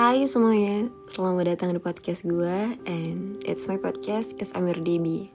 [0.00, 5.28] Hai semuanya, selamat datang di podcast gue And it's my podcast cause I'm your Oke,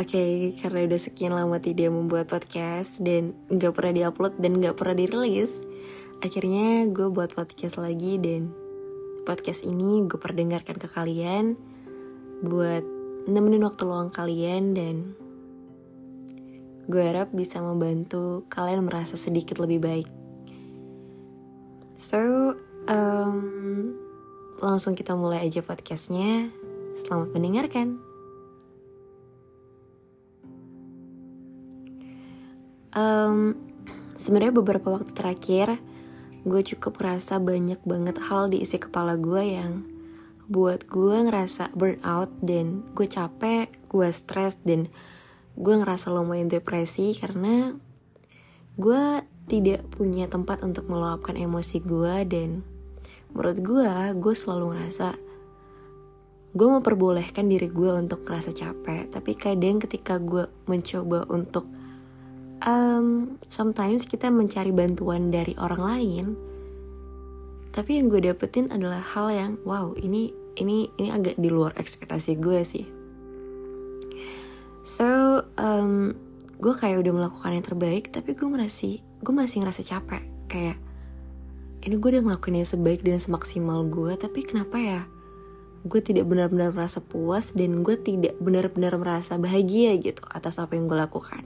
[0.00, 4.96] okay, karena udah sekian lama tidak membuat podcast Dan gak pernah diupload dan gak pernah
[4.96, 5.68] dirilis
[6.24, 8.56] Akhirnya gue buat podcast lagi dan
[9.28, 11.52] Podcast ini gue perdengarkan ke kalian
[12.40, 12.88] Buat
[13.28, 15.12] nemenin waktu luang kalian dan
[16.88, 20.08] Gue harap bisa membantu kalian merasa sedikit lebih baik.
[22.00, 22.56] So,
[22.88, 23.94] um,
[24.60, 26.50] langsung kita mulai aja podcastnya.
[26.94, 27.98] Selamat mendengarkan.
[32.94, 33.58] Um,
[34.14, 35.76] Sebenarnya beberapa waktu terakhir,
[36.46, 39.84] gue cukup merasa banyak banget hal di isi kepala gue yang
[40.46, 44.88] buat gue ngerasa burnout dan gue capek, gue stres dan
[45.60, 47.74] gue ngerasa lumayan depresi karena
[48.80, 49.02] gue
[49.44, 52.64] tidak punya tempat untuk meluapkan emosi gue dan
[53.34, 55.08] menurut gue gue selalu ngerasa
[56.54, 59.10] gue memperbolehkan diri gue untuk ngerasa capek.
[59.10, 61.66] Tapi kadang ketika gue mencoba untuk
[62.62, 66.26] um, sometimes kita mencari bantuan dari orang lain
[67.74, 72.38] tapi yang gue dapetin adalah hal yang wow ini ini ini agak di luar ekspektasi
[72.38, 72.86] gue sih.
[74.86, 76.14] So um,
[76.62, 80.22] gue kayak udah melakukan yang terbaik tapi gue masih gue masih ngerasa capek.
[80.46, 80.78] Kayak
[81.84, 85.00] ini gue udah ngelakuin yang sebaik dan semaksimal gue tapi kenapa ya?
[85.84, 90.88] Gue tidak benar-benar merasa puas dan gue tidak benar-benar merasa bahagia gitu atas apa yang
[90.88, 91.44] gue lakukan.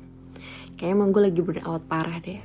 [0.79, 2.39] Kayak emang gue lagi burnout parah deh.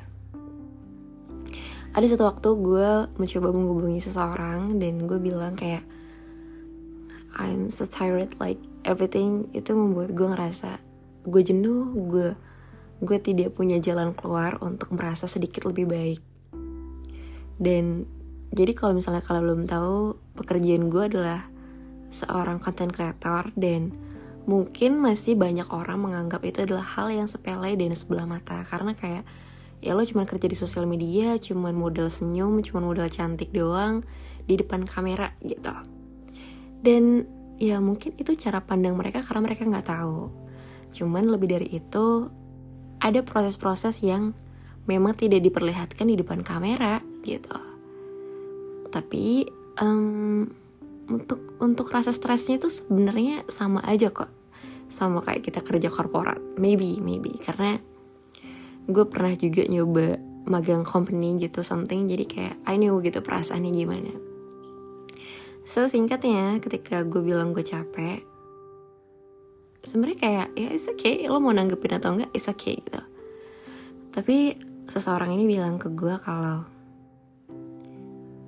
[1.94, 2.90] Ada satu waktu gue
[3.22, 5.86] mencoba menghubungi seseorang dan gue bilang kayak
[7.38, 8.58] I'm so tired like
[8.90, 9.54] everything.
[9.54, 10.82] Itu membuat gue ngerasa
[11.30, 12.34] gue jenuh gue
[13.06, 16.33] gue tidak punya jalan keluar untuk merasa sedikit lebih baik
[17.62, 18.06] dan
[18.54, 21.50] jadi kalau misalnya kalian belum tahu pekerjaan gue adalah
[22.14, 23.90] seorang content creator dan
[24.46, 28.62] mungkin masih banyak orang menganggap itu adalah hal yang sepele dan sebelah mata.
[28.62, 29.26] Karena kayak
[29.82, 34.06] ya lo cuma kerja di sosial media cuma modal senyum cuma modal cantik doang
[34.46, 35.74] di depan kamera gitu.
[36.86, 37.26] Dan
[37.58, 40.30] ya mungkin itu cara pandang mereka karena mereka nggak tahu.
[40.94, 42.30] Cuman lebih dari itu
[43.02, 44.38] ada proses-proses yang
[44.86, 47.58] memang tidak diperlihatkan di depan kamera gitu.
[48.92, 49.48] Tapi
[49.82, 50.46] um,
[51.10, 54.30] untuk untuk rasa stresnya itu sebenarnya sama aja kok.
[54.92, 56.38] Sama kayak kita kerja korporat.
[56.60, 57.34] Maybe maybe.
[57.42, 57.80] Karena
[58.86, 62.06] gue pernah juga nyoba magang company gitu something.
[62.06, 64.14] Jadi kayak I know gitu perasaannya gimana.
[65.64, 68.20] So singkatnya ketika gue bilang gue capek
[69.84, 71.28] sebenarnya kayak ya it's okay.
[71.28, 73.04] Lo mau nanggepin atau enggak it's okay gitu.
[74.12, 74.56] Tapi
[74.88, 76.73] seseorang ini bilang ke gue kalau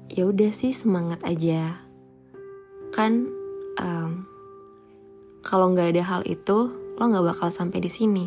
[0.09, 1.79] ya udah sih semangat aja.
[2.93, 3.29] Kan
[3.79, 4.25] um,
[5.45, 8.25] kalau nggak ada hal itu lo nggak bakal sampai di sini.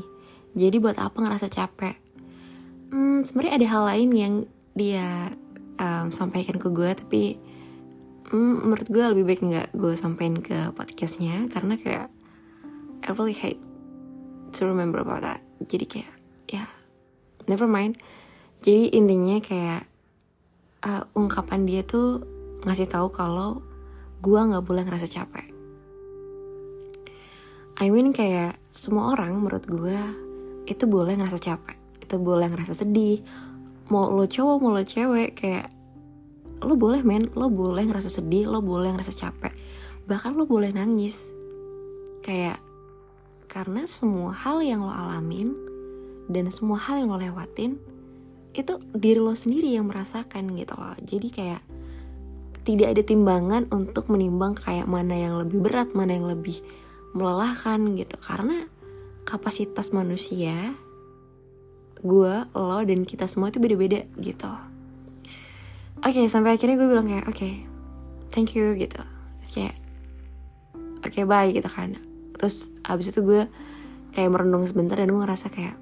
[0.55, 1.97] Jadi buat apa ngerasa capek?
[2.89, 4.35] Hmm, sebenarnya ada hal lain yang
[4.73, 5.35] dia
[5.77, 7.23] um, sampaikan ke gue tapi
[8.31, 12.09] hmm, menurut gue lebih baik nggak gue sampaikan ke podcastnya karena kayak
[13.05, 13.61] I really hate
[14.59, 15.41] to remember about that.
[15.65, 16.13] Jadi kayak
[16.49, 16.69] ya yeah,
[17.51, 18.01] never mind.
[18.65, 19.87] Jadi intinya kayak
[20.85, 22.23] uh, ungkapan dia tuh
[22.67, 23.63] ngasih tahu kalau
[24.23, 25.47] gue nggak boleh ngerasa capek.
[27.79, 29.99] I mean kayak semua orang menurut gue
[30.67, 31.79] itu boleh ngerasa capek
[32.09, 33.21] itu boleh ngerasa sedih.
[33.93, 35.69] Mau lo cowok mau lo cewek kayak
[36.65, 37.29] lo boleh men.
[37.37, 39.53] Lo boleh ngerasa sedih lo boleh ngerasa capek.
[40.09, 41.29] Bahkan lo boleh nangis.
[42.25, 42.65] Kayak
[43.45, 45.53] karena semua hal yang lo alamin
[46.33, 47.77] dan semua hal yang lo lewatin
[48.57, 50.97] itu diri lo sendiri yang merasakan gitu loh.
[51.03, 51.63] Jadi kayak
[52.65, 56.61] tidak ada timbangan untuk menimbang kayak mana yang lebih berat mana yang lebih
[57.17, 58.17] melelahkan gitu.
[58.21, 58.69] Karena
[59.25, 60.73] kapasitas manusia
[61.99, 64.53] gue lo dan kita semua itu beda-beda gitu.
[65.99, 67.67] Oke okay, sampai akhirnya gue bilang kayak oke okay,
[68.31, 69.03] thank you gitu.
[69.43, 69.77] Terus kayak
[71.03, 71.99] oke okay, bye gitu kan.
[72.39, 73.51] Terus abis itu gue
[74.15, 75.77] kayak merenung sebentar dan gue ngerasa kayak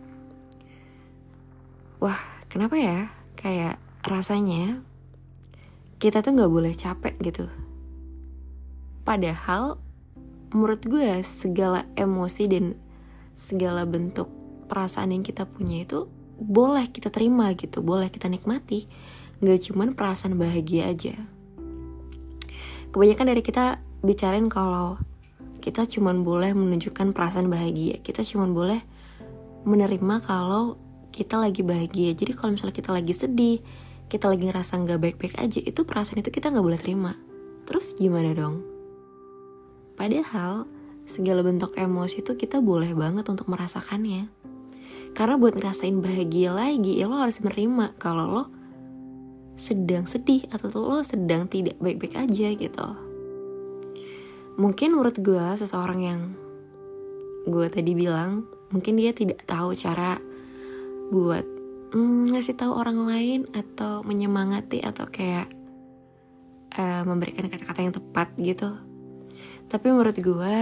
[2.00, 3.12] wah kenapa ya?
[3.36, 4.80] Kayak rasanya
[6.00, 7.52] kita tuh nggak boleh capek gitu.
[9.04, 9.76] Padahal
[10.56, 12.72] menurut gue segala emosi dan
[13.36, 14.32] segala bentuk
[14.72, 16.08] perasaan yang kita punya itu
[16.40, 18.88] boleh kita terima gitu boleh kita nikmati.
[19.44, 21.12] Nggak cuman perasaan bahagia aja.
[22.88, 24.96] Kebanyakan dari kita bicarain kalau
[25.60, 28.80] kita cuman boleh menunjukkan perasaan bahagia kita cuman boleh
[29.68, 30.80] menerima kalau
[31.16, 32.12] kita lagi bahagia.
[32.12, 33.58] Jadi kalau misalnya kita lagi sedih
[34.06, 37.12] kita lagi ngerasa nggak baik-baik aja itu perasaan itu kita nggak boleh terima.
[37.66, 38.62] Terus gimana dong?
[39.98, 40.68] Padahal
[41.08, 44.30] segala bentuk emosi itu kita boleh banget untuk merasakannya.
[45.16, 48.44] Karena buat ngerasain bahagia lagi ya lo harus menerima kalau lo
[49.56, 52.88] sedang sedih atau lo sedang tidak baik-baik aja gitu.
[54.60, 56.20] Mungkin menurut gue seseorang yang
[57.48, 60.20] gue tadi bilang mungkin dia tidak tahu cara
[61.10, 61.46] buat
[61.94, 65.50] mm, ngasih tahu orang lain atau menyemangati atau kayak
[66.74, 68.70] uh, memberikan kata-kata yang tepat gitu.
[69.66, 70.58] Tapi menurut gue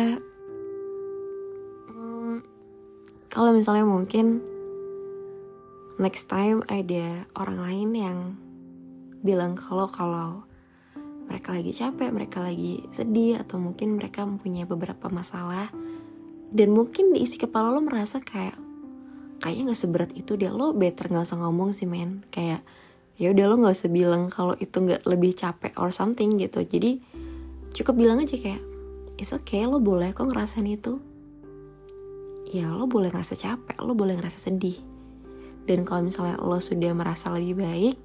[1.92, 2.36] mm,
[3.32, 4.40] kalau misalnya mungkin
[5.96, 8.18] next time ada orang lain yang
[9.24, 10.44] bilang kalau kalau
[11.24, 15.72] mereka lagi capek, mereka lagi sedih, atau mungkin mereka mempunyai beberapa masalah,
[16.52, 18.60] dan mungkin diisi kepala lo merasa kayak
[19.44, 22.24] kayaknya nggak seberat itu dia lo better nggak usah ngomong sih men.
[22.32, 22.64] Kayak
[23.20, 26.64] ya udah lo nggak usah bilang kalau itu nggak lebih capek or something gitu.
[26.64, 27.04] Jadi
[27.76, 28.64] cukup bilang aja kayak
[29.20, 30.96] it's okay lo boleh kok ngerasain itu.
[32.48, 34.80] Ya lo boleh ngerasa capek lo boleh ngerasa sedih.
[35.68, 37.96] Dan kalau misalnya lo sudah merasa lebih baik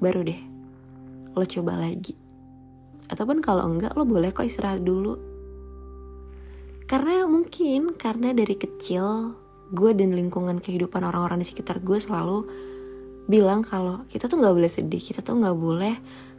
[0.00, 0.40] baru deh
[1.36, 2.16] lo coba lagi.
[3.12, 5.20] Ataupun kalau enggak lo boleh kok istirahat dulu.
[6.88, 9.36] Karena mungkin karena dari kecil
[9.72, 12.48] gue dan lingkungan kehidupan orang-orang di sekitar gue selalu
[13.28, 15.94] bilang kalau kita tuh nggak boleh sedih kita tuh nggak boleh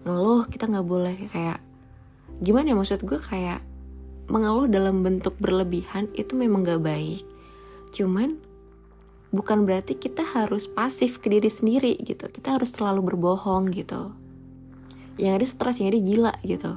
[0.07, 1.61] ngeluh kita nggak boleh kayak
[2.39, 3.19] gimana ya maksud gue?
[3.19, 3.61] Kayak
[4.31, 7.23] mengeluh dalam bentuk berlebihan itu memang gak baik.
[7.91, 8.39] Cuman
[9.29, 12.31] bukan berarti kita harus pasif ke diri sendiri gitu.
[12.31, 14.15] Kita harus selalu berbohong gitu.
[15.19, 16.73] Yang ada stres yang ada gila gitu.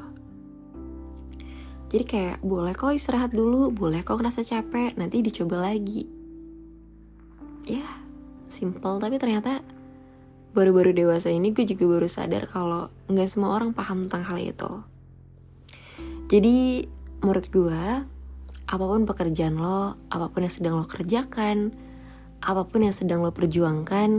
[1.92, 6.21] Jadi kayak boleh kok istirahat dulu boleh kok ngerasa capek nanti dicoba lagi
[7.66, 7.84] ya
[8.48, 9.00] simple.
[9.00, 9.64] Tapi ternyata
[10.52, 14.72] baru-baru dewasa ini gue juga baru sadar kalau nggak semua orang paham tentang hal itu.
[16.28, 16.86] Jadi
[17.22, 17.82] menurut gue
[18.72, 21.76] apa pun pekerjaan lo apa pun yang sedang lo kerjakan
[22.42, 24.10] apa pun yang sedang lo perjuangkan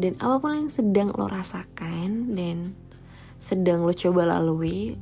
[0.00, 2.72] dan apa pun yang sedang lo rasakan dan
[3.36, 4.96] sedang lo coba lalui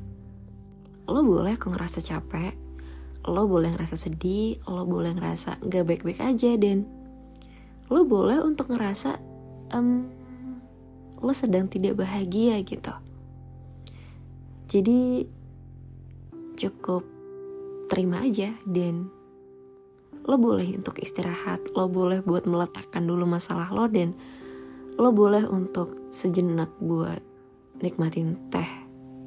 [1.07, 2.59] lo boleh kok ngerasa capek
[3.29, 6.85] lo boleh ngerasa sedih lo boleh ngerasa gak baik-baik aja dan
[7.89, 9.17] lo boleh untuk ngerasa
[9.73, 10.09] um,
[11.19, 12.93] lo sedang tidak bahagia gitu.
[14.69, 15.25] Jadi
[16.59, 17.07] cukup
[17.89, 19.09] terima aja dan
[20.29, 24.13] lo boleh untuk istirahat lo boleh buat meletakkan dulu masalah lo dan
[25.01, 27.25] lo boleh untuk sejenak buat
[27.81, 28.69] nikmatin teh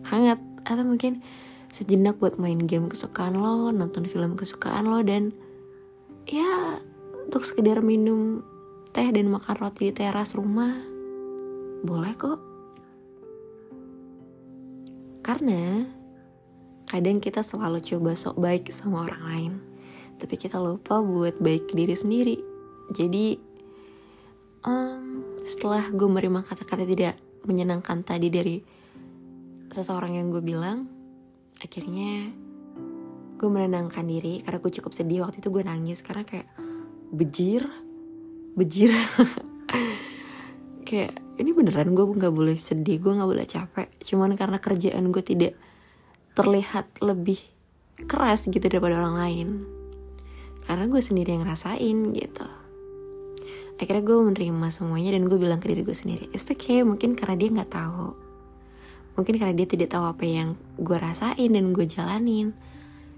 [0.05, 0.37] hangat
[0.67, 1.25] atau mungkin
[1.73, 5.33] sejenak buat main game kesukaan lo nonton film kesukaan lo dan
[6.29, 6.77] ya
[7.25, 8.45] untuk sekedar minum
[8.91, 10.75] teh dan makan roti di teras rumah,
[11.81, 12.39] boleh kok.
[15.23, 15.88] Karena
[16.91, 19.53] kadang kita selalu coba sok baik sama orang lain,
[20.19, 22.38] tapi kita lupa buat baik diri sendiri.
[22.91, 23.39] Jadi,
[24.67, 27.15] um, setelah gue menerima kata-kata tidak
[27.47, 28.59] menyenangkan tadi dari
[29.71, 30.83] seseorang yang gue bilang,
[31.63, 32.27] akhirnya
[33.41, 36.45] gue menenangkan diri karena gue cukup sedih waktu itu gue nangis karena kayak
[37.09, 37.65] bejir
[38.56, 38.92] bejir.
[40.88, 43.88] Kayak ini beneran gue nggak boleh sedih gue nggak boleh capek.
[44.03, 45.53] Cuman karena kerjaan gue tidak
[46.36, 47.39] terlihat lebih
[48.05, 49.48] keras gitu daripada orang lain.
[50.67, 52.48] Karena gue sendiri yang ngerasain gitu.
[53.81, 57.36] Akhirnya gue menerima semuanya dan gue bilang ke diri gue sendiri it's okay mungkin karena
[57.39, 58.13] dia nggak tahu.
[59.17, 62.53] Mungkin karena dia tidak tahu apa yang gue rasain dan gue jalanin.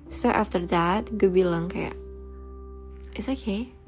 [0.08, 1.98] So after that gue bilang kayak
[3.18, 3.83] it's okay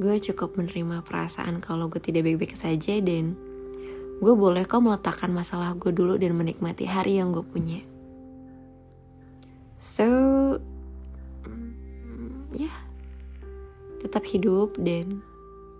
[0.00, 3.36] gue cukup menerima perasaan kalau gue tidak baik-baik saja dan
[4.22, 7.82] gue boleh kok meletakkan masalah gue dulu dan menikmati hari yang gue punya.
[9.82, 10.06] So,
[11.42, 12.76] mm, ya, yeah.
[13.98, 15.20] tetap hidup dan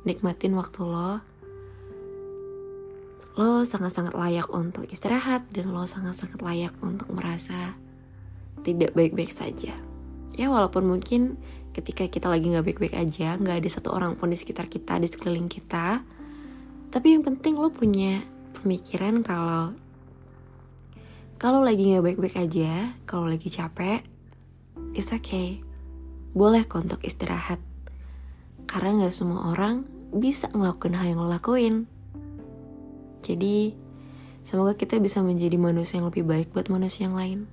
[0.03, 1.23] nikmatin waktu lo.
[3.39, 7.79] Lo sangat-sangat layak untuk istirahat dan lo sangat-sangat layak untuk merasa
[8.67, 9.73] tidak baik-baik saja.
[10.35, 11.39] Ya walaupun mungkin
[11.73, 15.09] ketika kita lagi nggak baik-baik aja nggak ada satu orang pun di sekitar kita di
[15.09, 16.05] sekeliling kita.
[16.93, 18.21] Tapi yang penting lo punya
[18.61, 19.73] pemikiran kalau
[21.41, 24.05] kalau lagi nggak baik-baik aja kalau lagi capek
[24.93, 25.65] it's okay.
[26.37, 27.61] Boleh kok untuk istirahat.
[28.69, 31.89] Karena nggak semua orang bisa ngelakuin hal yang lo lakuin.
[33.25, 33.73] Jadi
[34.45, 37.49] semoga kita bisa menjadi manusia yang lebih baik buat manusia yang lain.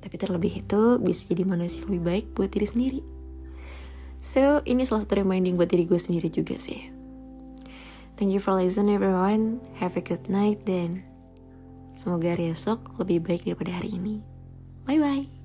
[0.00, 3.19] Tapi terlebih itu bisa jadi manusia yang lebih baik buat diri sendiri
[4.20, 6.92] So, ini salah satu reminding buat diri gue sendiri juga sih.
[8.20, 9.64] Thank you for listening everyone.
[9.80, 11.00] Have a good night dan
[11.96, 14.20] semoga hari esok lebih baik daripada hari ini.
[14.84, 15.39] Bye bye.